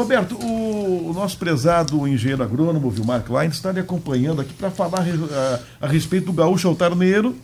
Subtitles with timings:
[0.00, 5.00] Roberto, o, o, nosso prezado engenheiro agrônomo Vilmar Klein está lhe acompanhando aqui para falar
[5.00, 7.36] a, a, respeito do gaúcho altarneiro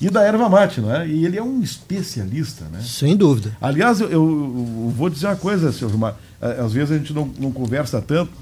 [0.00, 1.06] e da erva mate, não é?
[1.06, 2.80] E ele é um especialista, né?
[2.82, 3.56] Sem dúvida.
[3.60, 7.30] Aliás, eu, eu, eu vou dizer uma coisa, senhor Vilmar, às vezes a gente não,
[7.38, 8.32] não conversa tanto,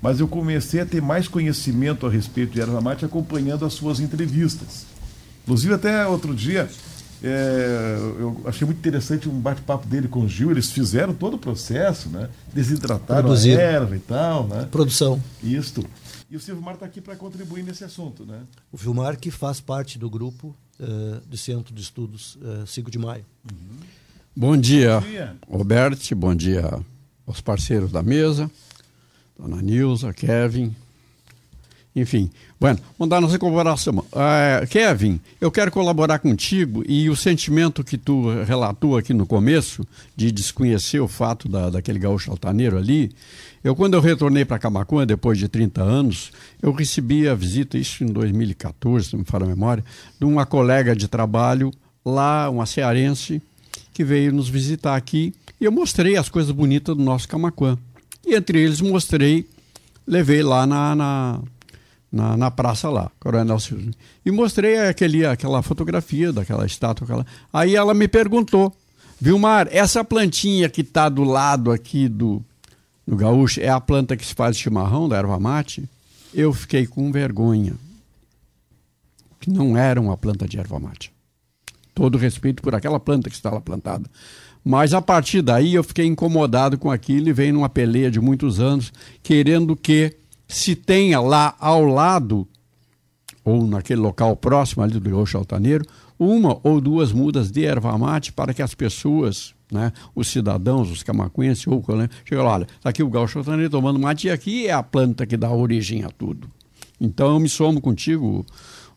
[0.00, 3.98] mas eu comecei a ter mais conhecimento a respeito de erva mate acompanhando as suas
[3.98, 4.86] entrevistas.
[5.44, 6.68] Inclusive, até outro dia,
[7.22, 10.50] é, eu achei muito interessante um bate-papo dele com o Gil.
[10.50, 12.28] Eles fizeram todo o processo, né?
[12.52, 13.58] Desidrataram Produzir.
[13.58, 14.68] a erva e tal, né?
[14.70, 15.22] Produção.
[15.42, 15.84] Isto.
[16.30, 18.40] E o Silvio está aqui para contribuir nesse assunto, né?
[18.72, 22.98] O Vilmar que faz parte do grupo uh, do Centro de Estudos uh, 5 de
[22.98, 23.24] Maio.
[23.50, 23.76] Uhum.
[24.34, 26.14] Bom dia, bom dia, Roberto.
[26.14, 26.84] Bom dia
[27.26, 28.50] aos parceiros da mesa,
[29.38, 30.74] Dona Nilza, Kevin,
[31.96, 33.94] enfim, bueno, vamos dar nossa colaboração.
[33.94, 39.82] Uh, Kevin, eu quero colaborar contigo e o sentimento que tu relatou aqui no começo,
[40.14, 43.10] de desconhecer o fato da, daquele gaúcho altaneiro ali,
[43.64, 46.30] eu quando eu retornei para Camacuã, depois de 30 anos,
[46.62, 49.82] eu recebi a visita, isso em 2014, se não me fala a memória,
[50.20, 51.72] de uma colega de trabalho
[52.04, 53.42] lá, uma cearense,
[53.94, 57.78] que veio nos visitar aqui e eu mostrei as coisas bonitas do nosso Camacuã.
[58.26, 59.48] E entre eles mostrei,
[60.06, 61.40] levei lá na, na
[62.10, 63.90] na, na praça lá, Coronel Silva.
[64.24, 67.04] E mostrei aquele, aquela fotografia daquela estátua.
[67.04, 67.26] Aquela...
[67.52, 68.72] Aí ela me perguntou,
[69.20, 72.42] Vilmar, essa plantinha que está do lado aqui do,
[73.06, 75.88] do gaúcho é a planta que se faz chimarrão, da erva mate?
[76.32, 77.74] Eu fiquei com vergonha.
[79.40, 81.12] Que não era uma planta de erva mate.
[81.94, 84.08] Todo respeito por aquela planta que está lá plantada.
[84.62, 88.58] Mas a partir daí eu fiquei incomodado com aquilo e veio numa peleia de muitos
[88.58, 90.16] anos, querendo que
[90.46, 92.46] se tenha lá ao lado,
[93.44, 95.84] ou naquele local próximo ali do Rio Altaneiro,
[96.18, 101.02] uma ou duas mudas de erva mate para que as pessoas, né, os cidadãos, os
[101.02, 104.66] camacuenses, ou né, chegam lá, olha, está aqui o gaúcho altaneiro tomando mate e aqui
[104.66, 106.48] é a planta que dá origem a tudo.
[107.00, 108.46] Então eu me somo contigo,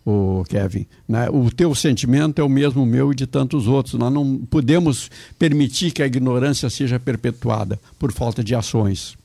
[0.05, 0.85] o Kevin.
[1.07, 1.29] Né?
[1.29, 3.95] O teu sentimento é o mesmo meu e de tantos outros.
[3.95, 9.18] Nós não podemos permitir que a ignorância seja perpetuada por falta de ações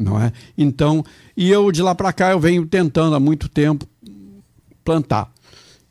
[0.00, 0.32] não é?
[0.56, 1.04] Então,
[1.36, 3.86] e eu de lá para cá eu venho tentando há muito tempo
[4.82, 5.30] plantar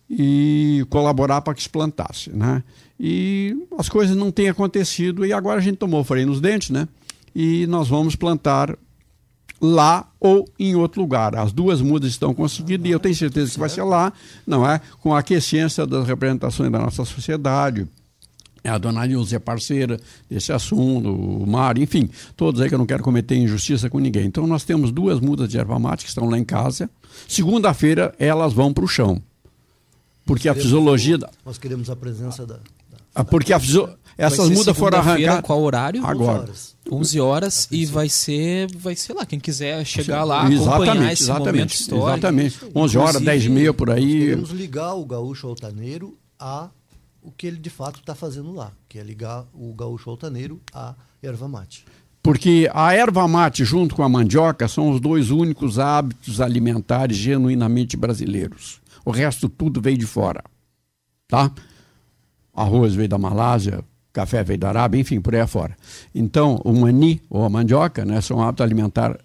[0.09, 2.63] e colaborar para que se plantasse, né?
[2.99, 6.87] E as coisas não têm acontecido e agora a gente tomou freio nos dentes, né?
[7.33, 8.75] E nós vamos plantar
[9.61, 11.35] lá ou em outro lugar.
[11.35, 14.11] As duas mudas estão conseguidas e eu tenho certeza que vai ser lá,
[14.45, 14.81] não é?
[14.99, 17.87] Com a aquiescência das representações da nossa sociedade,
[18.67, 19.99] a dona Nilce é parceira
[20.29, 24.25] desse assunto, o Mário, enfim, todos aí que eu não quero cometer injustiça com ninguém.
[24.25, 26.89] Então nós temos duas mudas de erva mate que estão lá em casa.
[27.27, 29.21] Segunda-feira elas vão para o chão.
[30.25, 31.17] Porque a fisiologia.
[31.17, 31.29] Da...
[31.43, 32.59] Nós queremos a presença da.
[33.15, 33.89] Ah, porque a fisio...
[34.15, 35.41] essas mudas foram arrancadas.
[35.41, 36.05] Qual horário?
[36.05, 36.41] Agora.
[36.41, 41.11] 11 horas, 11 horas e vai ser, vai ser lá, quem quiser chegar lá, acompanhar
[41.11, 42.09] esse exatamente, momento histórico.
[42.09, 42.59] Exatamente.
[42.75, 44.19] 11 horas, 10 e meia por aí.
[44.19, 46.69] Queremos ligar o gaúcho altaneiro a
[47.22, 50.96] o que ele de fato está fazendo lá, que é ligar o gaúcho altaneiro à
[51.22, 51.85] erva mate.
[52.22, 57.96] Porque a erva mate junto com a mandioca são os dois únicos hábitos alimentares genuinamente
[57.96, 58.81] brasileiros.
[59.06, 60.44] O resto tudo veio de fora.
[61.28, 61.52] Tá?
[62.53, 65.78] Arroz veio da Malásia, café veio da Arábia, enfim, por aí afora.
[66.13, 69.18] Então, o mani ou a mandioca né, são hábitos alimentares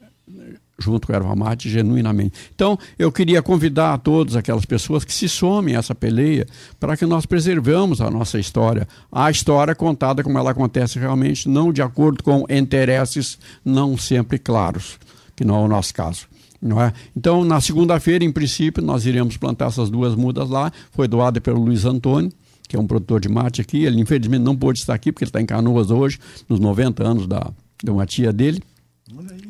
[0.84, 2.38] junto com a erva mate, genuinamente.
[2.54, 6.46] Então, eu queria convidar a todos aquelas pessoas que se somem a essa peleia
[6.78, 11.72] para que nós preservamos a nossa história, a história contada como ela acontece realmente, não
[11.72, 14.98] de acordo com interesses não sempre claros,
[15.34, 16.26] que não é o nosso caso.
[16.64, 16.92] É?
[17.14, 20.72] Então, na segunda-feira, em princípio, nós iremos plantar essas duas mudas lá.
[20.92, 22.32] Foi doada pelo Luiz Antônio,
[22.66, 23.84] que é um produtor de mate aqui.
[23.84, 26.18] Ele, infelizmente, não pôde estar aqui, porque ele está em Canoas hoje,
[26.48, 27.52] nos 90 anos da,
[27.82, 28.62] de uma tia dele.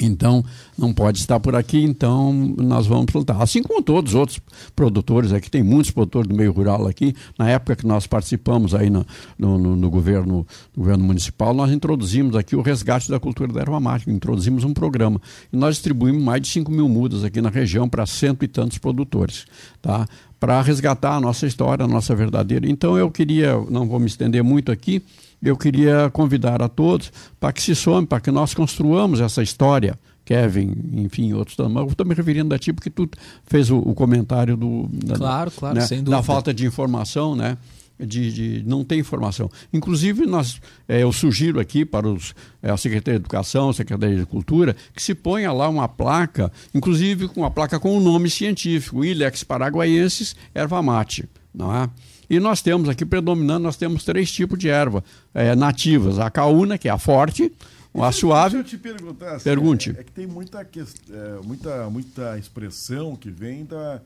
[0.00, 0.44] Então,
[0.76, 3.40] não pode estar por aqui, então nós vamos plantar.
[3.40, 4.40] Assim como todos os outros
[4.74, 7.14] produtores aqui, tem muitos produtores do meio rural aqui.
[7.38, 9.06] Na época que nós participamos aí no,
[9.38, 10.44] no, no, no governo,
[10.76, 14.74] no governo municipal, nós introduzimos aqui o resgate da cultura da erva mate, introduzimos um
[14.74, 15.20] programa.
[15.52, 18.78] E nós distribuímos mais de 5 mil mudas aqui na região para cento e tantos
[18.78, 19.46] produtores.
[19.80, 20.04] Tá?
[20.40, 22.68] Para resgatar a nossa história, a nossa verdadeira.
[22.68, 25.00] Então eu queria, não vou me estender muito aqui,
[25.44, 29.98] eu queria convidar a todos para que se some, para que nós construamos essa história.
[30.24, 31.82] Kevin, enfim, outros também.
[31.82, 33.08] Eu estou me referindo a ti porque tu
[33.44, 36.16] fez o, o comentário do, da, claro, claro, né, sem dúvida.
[36.16, 37.58] da falta de informação, né?
[37.96, 39.48] De, de, não ter informação.
[39.72, 44.16] Inclusive, nós, é, eu sugiro aqui para os, é, a Secretaria de Educação, a Secretaria
[44.16, 48.00] de Cultura, que se ponha lá uma placa, inclusive com uma placa com o um
[48.00, 51.88] nome científico, Ilex paraguaiensis erva mate, não é?
[52.28, 56.18] E nós temos aqui predominando, nós temos três tipos de erva é, nativas.
[56.18, 57.52] A caúna, que é a forte,
[57.94, 58.56] ar suave.
[58.56, 59.36] Deixa eu te perguntar.
[59.36, 59.90] Assim, Pergunte.
[59.96, 64.00] É, é, que tem muita, é, muita, muita expressão que vem da,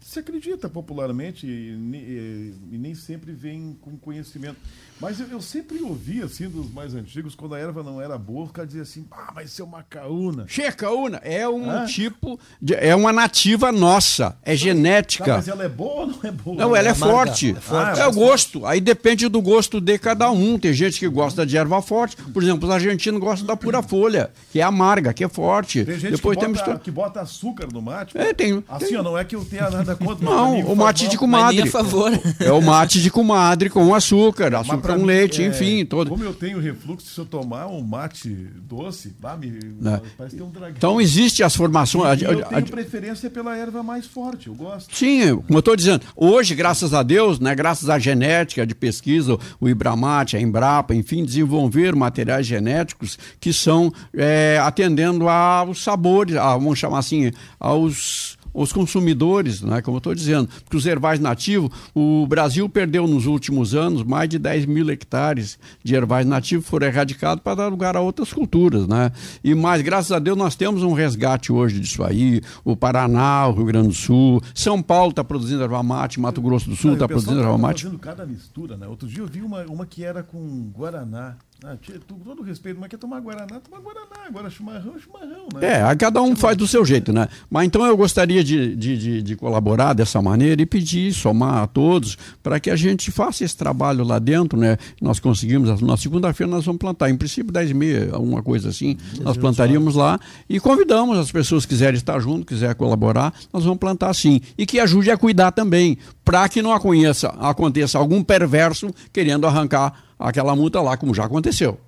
[0.00, 4.56] se acredita popularmente e, e, e, nem sempre vem com conhecimento.
[4.98, 8.44] Mas eu, eu, sempre ouvi, assim, dos mais antigos, quando a erva não era boa,
[8.44, 10.44] o cara dizia assim, ah, mas isso é uma caúna.
[10.46, 11.84] Che, caúna é um ah?
[11.86, 15.24] tipo, de, é uma nativa nossa, é genética.
[15.24, 16.56] Tá, mas ela é boa ou não é boa?
[16.56, 17.50] Não, ela é, é forte.
[17.50, 18.00] É, forte.
[18.00, 18.66] Ah, é o gosto.
[18.66, 20.58] Aí depende do gosto de cada um.
[20.58, 22.16] Tem gente que gosta de erva forte.
[22.16, 25.84] Por exemplo, os argentinos gostam da pura folha, que é amarga, que é forte.
[25.84, 28.16] Tem gente Depois que, bota, tem que bota açúcar no mate.
[28.18, 28.62] É, tem.
[28.70, 29.02] Assim, tem.
[29.02, 30.24] não é que eu tenha nada contra.
[30.24, 31.62] Não, o mate de comadre.
[31.62, 32.12] A favor.
[32.38, 35.84] É o mate de comadre com açúcar, açúcar com leite, é, enfim.
[35.84, 36.10] Todo.
[36.10, 38.28] Como eu tenho refluxo, se eu tomar um mate
[38.62, 40.00] doce, bah, me, né?
[40.16, 40.74] parece ter um dragão.
[40.76, 42.20] Então existe as formações.
[42.20, 44.94] E eu tenho preferência pela erva mais forte, eu gosto.
[44.94, 49.36] Sim, como eu estou dizendo, hoje, graças a Deus, né, graças à genética de pesquisa,
[49.60, 56.52] o Ibramate, a Embrapa, enfim, desenvolver materiais genéticos que são é, atendendo aos sabores, a,
[56.52, 61.70] vamos chamar assim, aos os consumidores, né, como eu estou dizendo, porque os ervais nativos,
[61.94, 66.86] o Brasil perdeu nos últimos anos mais de 10 mil hectares de ervais nativos foram
[66.86, 68.86] erradicados para dar lugar a outras culturas.
[68.86, 69.10] Né?
[69.42, 72.40] E mais, graças a Deus, nós temos um resgate hoje disso aí.
[72.64, 76.68] O Paraná, o Rio Grande do Sul, São Paulo está produzindo erva mate, Mato Grosso
[76.68, 77.84] do Sul está produzindo erva tá mate.
[77.84, 78.86] fazendo cada mistura, né?
[78.86, 81.36] Outro dia eu vi uma, uma que era com Guaraná.
[81.62, 81.76] Ah,
[82.08, 84.26] com todo respeito, mas quer tomar Guaraná, tomar Guaraná.
[84.26, 85.90] Agora chimarrão, chimarrão, né?
[85.90, 87.28] É, cada um faz do seu jeito, né?
[87.50, 91.66] Mas então eu gostaria de, de, de, de colaborar dessa maneira e pedir, somar a
[91.66, 94.78] todos, para que a gente faça esse trabalho lá dentro, né?
[95.02, 98.96] Nós conseguimos, na segunda-feira nós vamos plantar, em princípio 10 e meia, alguma coisa assim,
[99.20, 100.18] nós plantaríamos lá
[100.48, 104.40] e convidamos as pessoas que quiserem estar junto, quiser colaborar, nós vamos plantar sim.
[104.56, 110.09] E que ajude a cuidar também, para que não aconteça, aconteça algum perverso querendo arrancar
[110.20, 111.78] aquela multa lá, como já aconteceu.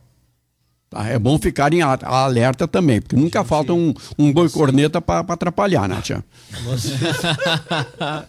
[0.89, 1.07] Tá?
[1.09, 5.21] É bom ficar em alerta também, porque nunca gente, falta um, um boi corneta para
[5.21, 6.25] atrapalhar, né, Tia?
[6.65, 6.89] Nossa...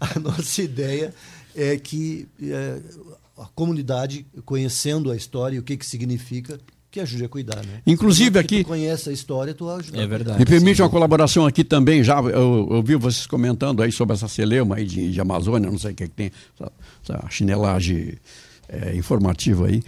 [0.00, 1.14] a nossa ideia
[1.54, 2.80] é que é,
[3.38, 6.58] a comunidade, conhecendo a história e o que, que significa,
[6.90, 7.80] que ajude a cuidar, né?
[7.86, 8.62] Inclusive aqui.
[8.62, 10.02] Tu conhece a história, tu ajuda.
[10.02, 10.38] É verdade.
[10.38, 10.82] Me permite sim.
[10.82, 14.84] uma colaboração aqui também, já eu, eu vi vocês comentando aí sobre essa celeuma aí
[14.84, 16.72] de, de Amazônia, não sei o que, que tem, essa,
[17.02, 18.14] essa chinelagem
[18.68, 19.82] é, informativo aí.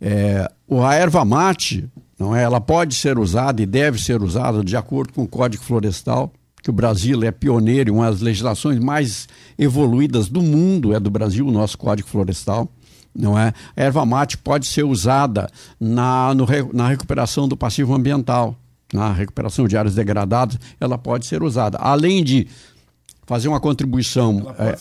[0.00, 1.88] É, a erva mate,
[2.18, 2.42] não é?
[2.42, 6.32] ela pode ser usada e deve ser usada de acordo com o Código Florestal,
[6.62, 11.10] que o Brasil é pioneiro em uma das legislações mais evoluídas do mundo, é do
[11.10, 12.68] Brasil, o nosso Código Florestal.
[13.14, 13.52] Não é?
[13.76, 18.56] A erva mate pode ser usada na, no, na recuperação do passivo ambiental,
[18.92, 21.78] na recuperação de áreas degradadas, ela pode ser usada.
[21.78, 22.46] Além de
[23.26, 24.74] fazer uma contribuição é,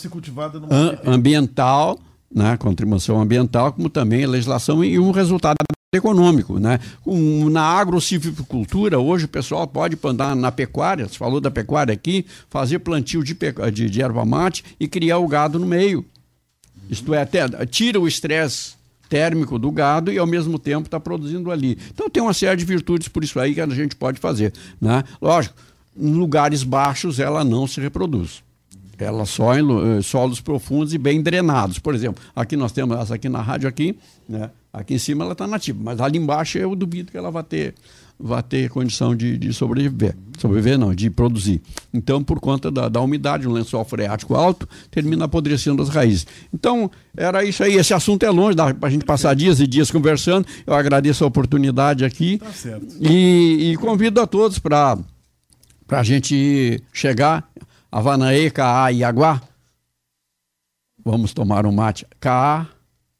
[1.10, 2.00] ambiental,
[2.34, 5.58] né, contribuição ambiental, como também a legislação e um resultado
[5.94, 6.58] econômico.
[6.60, 6.80] Né?
[7.06, 12.26] Um, na agrocivicultura, hoje o pessoal pode andar na pecuária, você falou da pecuária aqui,
[12.50, 13.38] fazer plantio de,
[13.74, 16.06] de, de erva mate e criar o gado no meio.
[16.90, 18.74] Isto é, até, tira o estresse
[19.10, 21.78] térmico do gado e ao mesmo tempo está produzindo ali.
[21.94, 24.54] Então tem uma série de virtudes por isso aí que a gente pode fazer.
[24.80, 25.04] Né?
[25.22, 25.56] Lógico,
[25.98, 28.42] em lugares baixos ela não se reproduz.
[29.02, 31.80] Ela só em eh, solos profundos e bem drenados.
[31.80, 33.98] Por exemplo, aqui nós temos essa aqui na rádio aqui,
[34.30, 34.52] né?
[34.72, 37.74] Aqui em cima ela está nativa, mas ali embaixo eu duvido que ela vá ter,
[38.18, 40.16] vá ter condição de, de sobreviver.
[40.38, 41.62] Sobreviver não, de produzir.
[41.94, 46.26] Então, por conta da, da umidade, um lençol freático alto, termina apodrecendo as raízes.
[46.54, 47.76] Então, era isso aí.
[47.76, 50.48] Esse assunto é longe, dá para a gente passar dias e dias conversando.
[50.66, 52.38] Eu agradeço a oportunidade aqui.
[52.38, 52.96] Tá certo.
[53.02, 54.98] E, e convido a todos para
[55.90, 57.52] a gente chegar
[57.92, 59.42] Havanaê, Caá e Aguá.
[61.04, 62.08] Vamos tomar um mate.
[62.22, 62.68] Caá,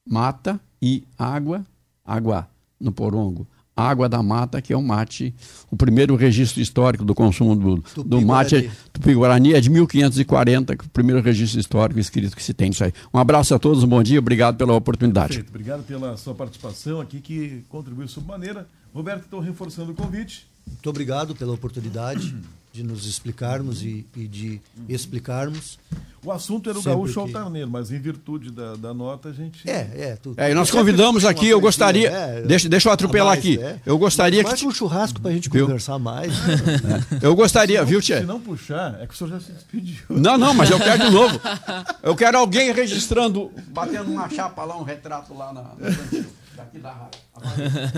[0.08, 1.66] mata e água,
[2.06, 2.48] água
[2.80, 3.46] no porongo.
[3.76, 5.34] Água da mata, que é o mate,
[5.72, 10.88] o primeiro registro histórico do consumo do, do mate Tupi-Guarani é de 1540, que é
[10.88, 12.94] o primeiro registro histórico escrito que se tem isso aí.
[13.14, 15.30] Um abraço a todos, um bom dia, obrigado pela oportunidade.
[15.30, 18.68] Perfeito, obrigado pela sua participação aqui, que contribuiu sob maneira.
[18.94, 20.46] Roberto, estou reforçando o convite.
[20.68, 22.36] Muito obrigado pela oportunidade
[22.74, 25.78] de nos explicarmos e, e, de explicarmos.
[26.24, 27.20] O assunto era o gaúcho que...
[27.20, 29.68] altaneiro, mas em virtude da, da nota a gente.
[29.70, 30.16] É, é.
[30.22, 32.10] Tu, é e nós convidamos aqui, eu gostaria.
[32.10, 33.60] É, deixa, deixa eu atropelar mais, aqui.
[33.60, 33.80] É.
[33.86, 34.68] Eu gostaria mais que.
[34.68, 35.66] um churrasco para a gente viu?
[35.66, 36.32] conversar mais.
[36.32, 37.26] É.
[37.26, 38.20] Eu gostaria, não, viu, Tia?
[38.20, 40.04] Se não puxar, é que o senhor já se despediu.
[40.10, 41.40] Não, não, mas eu quero de novo.
[42.04, 45.72] Eu quero alguém registrando, batendo uma chapa lá, um retrato lá na.
[46.56, 47.20] daqui da rádio.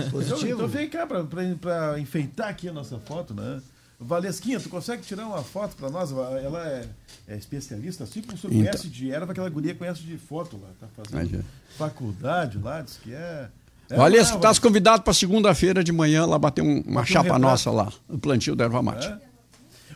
[0.08, 3.60] Então, então vem cá para enfeitar aqui a nossa foto, né?
[4.04, 6.12] Valesquinha, tu consegue tirar uma foto para nós?
[6.12, 6.88] Ela é,
[7.26, 8.66] é, especialista, assim como o senhor então.
[8.66, 11.44] conhece de erva, aquela guria conhece de foto lá, tá fazendo
[11.76, 13.48] faculdade lá, diz que é.
[13.90, 17.70] É, Olha, estás convidado para segunda-feira de manhã lá bater um, uma chapa um nossa
[17.70, 19.06] lá, no plantio da erva mate.
[19.06, 19.18] É?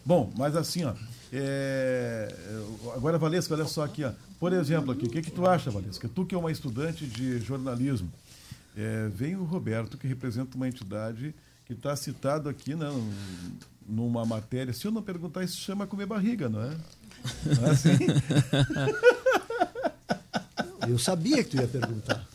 [0.04, 0.92] Bom, mas assim, ó.
[1.32, 2.34] É...
[2.94, 4.12] Agora, Valesca, olha só aqui, ó.
[4.40, 6.08] Por exemplo, aqui, o que, que tu acha, Valesca?
[6.08, 8.10] Tu que é uma estudante de jornalismo,
[8.76, 11.34] é, vem o Roberto, que representa uma entidade
[11.66, 12.88] que está citado aqui né,
[13.88, 14.73] numa matéria.
[14.73, 16.76] Se eu não perguntar, isso chama comer barriga, não é?
[17.57, 17.97] Não é assim?
[20.88, 22.26] Eu sabia que tu ia perguntar.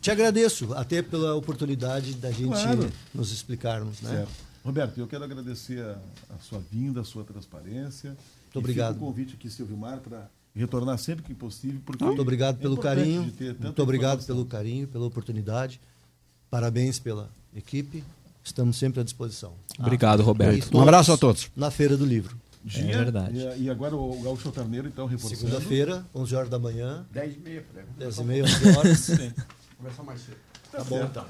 [0.00, 2.92] Te agradeço até pela oportunidade da gente claro.
[3.14, 4.02] nos explicarmos.
[4.02, 4.10] Né?
[4.10, 4.32] Certo.
[4.62, 5.98] Roberto, eu quero agradecer a,
[6.34, 8.10] a, sua vinda, a sua transparência.
[8.10, 8.96] Muito obrigado.
[8.96, 11.80] o convite aqui, Silvio Mar, para retornar sempre que possível.
[11.84, 13.32] Porque Muito obrigado é pelo carinho.
[13.58, 15.80] Muito obrigado pelo carinho, pela oportunidade.
[16.50, 18.04] Parabéns pela equipe.
[18.42, 19.54] Estamos sempre à disposição.
[19.78, 20.76] Obrigado, Roberto.
[20.76, 21.50] Um abraço a todos.
[21.54, 22.36] Na Feira do Livro.
[22.64, 23.38] Dia, é verdade.
[23.38, 25.40] E, e, agora o Gaúcho Carneiro, então, reforçando.
[25.40, 27.06] Segunda-feira, 11 horas da manhã.
[27.10, 27.64] 10 e meia.
[27.98, 28.98] 10 e meia, 11 horas.
[28.98, 29.32] Sim.
[29.78, 30.36] Começa mais cedo.
[30.70, 31.26] Tá, tá bom, então.